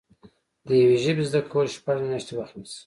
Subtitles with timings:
[0.67, 2.79] د یوې ژبې زده کول شپږ میاشتې وخت نیسي